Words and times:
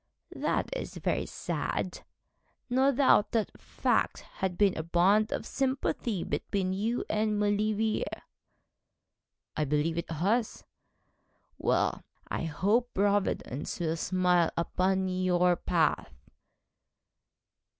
'That 0.35 0.67
is 0.75 0.95
very 0.95 1.27
sad. 1.27 2.03
No 2.71 2.91
doubt 2.91 3.33
that 3.33 3.51
fact 3.61 4.21
has 4.41 4.49
been 4.53 4.75
a 4.75 4.81
bond 4.81 5.31
of 5.31 5.45
sympathy 5.45 6.23
between 6.23 6.73
you 6.73 7.05
and 7.07 7.37
Maulevrier?' 7.39 8.23
'I 9.55 9.65
believe 9.65 9.99
it 9.99 10.09
has.' 10.09 10.63
'Well, 11.59 12.03
I 12.29 12.45
hope 12.45 12.95
Providence 12.95 13.79
will 13.79 13.95
smile 13.95 14.49
upon 14.57 15.07
your 15.07 15.55
path.' 15.55 16.11